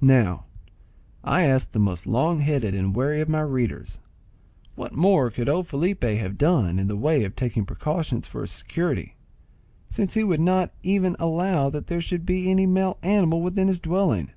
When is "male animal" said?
12.66-13.42